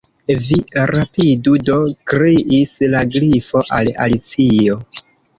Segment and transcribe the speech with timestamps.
[0.45, 0.55] "Vi
[0.91, 1.75] rapidu do,"
[2.11, 4.79] kriis la Grifo al Alicio.